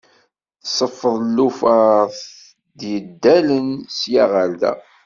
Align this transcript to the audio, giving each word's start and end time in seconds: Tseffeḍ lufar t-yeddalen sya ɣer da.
Tseffeḍ 0.63 1.15
lufar 1.35 2.03
t-yeddalen 2.79 3.69
sya 3.97 4.23
ɣer 4.33 4.49
da. 4.61 4.73